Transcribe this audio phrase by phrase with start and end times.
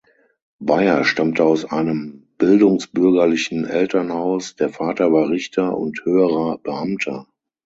[0.59, 7.27] Beyer stammte aus einem bildungsbürgerlichen Elternhaus, der Vater war Richter und höherer Beamter.